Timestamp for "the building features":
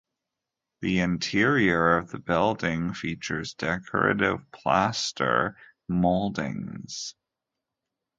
2.09-3.53